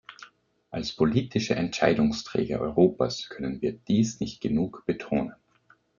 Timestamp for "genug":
4.41-4.81